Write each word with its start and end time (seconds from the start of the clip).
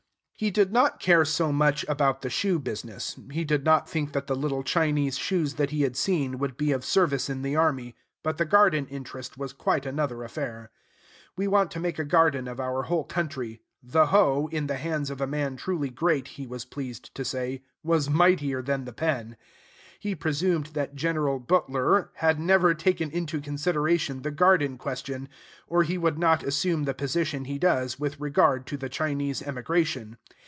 He 0.33 0.49
did 0.49 0.71
not 0.73 0.99
care 0.99 1.23
so 1.23 1.51
much 1.51 1.85
about 1.87 2.23
the 2.23 2.29
shoe 2.31 2.57
business; 2.57 3.15
he 3.31 3.43
did 3.43 3.63
not 3.63 3.87
think 3.87 4.11
that 4.13 4.25
the 4.25 4.33
little 4.35 4.63
Chinese 4.63 5.19
shoes 5.19 5.53
that 5.53 5.69
he 5.69 5.83
had 5.83 5.95
seen 5.95 6.39
would 6.39 6.57
be 6.57 6.71
of 6.71 6.83
service 6.83 7.29
in 7.29 7.43
the 7.43 7.55
army: 7.55 7.95
but 8.23 8.39
the 8.39 8.45
garden 8.45 8.87
interest 8.87 9.37
was 9.37 9.53
quite 9.53 9.85
another 9.85 10.23
affair. 10.23 10.71
We 11.37 11.47
want 11.47 11.69
to 11.73 11.79
make 11.79 11.99
a 11.99 12.03
garden 12.03 12.47
of 12.47 12.59
our 12.59 12.81
whole 12.81 13.03
country: 13.03 13.61
the 13.83 14.07
hoe, 14.07 14.47
in 14.51 14.65
the 14.65 14.77
hands 14.77 15.11
of 15.11 15.21
a 15.21 15.27
man 15.27 15.57
truly 15.57 15.91
great, 15.91 16.27
he 16.29 16.47
was 16.47 16.65
pleased 16.65 17.13
to 17.13 17.23
say, 17.23 17.61
was 17.83 18.09
mightier 18.09 18.63
than 18.63 18.85
the 18.85 18.93
pen. 18.93 19.37
He 19.99 20.15
presumed 20.15 20.71
that 20.73 20.95
General 20.95 21.39
B 21.39 21.53
tl 21.53 21.75
r 21.75 22.09
had 22.15 22.39
never 22.39 22.73
taken 22.73 23.11
into 23.11 23.39
consideration 23.39 24.23
the 24.23 24.31
garden 24.31 24.79
question, 24.79 25.29
or 25.67 25.83
he 25.83 25.95
would 25.95 26.17
not 26.17 26.41
assume 26.41 26.85
the 26.85 26.95
position 26.95 27.45
he 27.45 27.59
does 27.59 27.99
with 27.99 28.19
regard 28.19 28.65
to 28.65 28.77
the 28.77 28.89
Chinese 28.89 29.43
emigration. 29.43 30.17